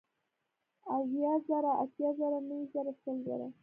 اويه 0.95 1.33
زره، 1.47 1.71
اتيا 1.83 2.09
زره 2.19 2.37
نوي 2.47 2.65
زره 2.73 2.91
سل 3.03 3.17
زره 3.27 3.47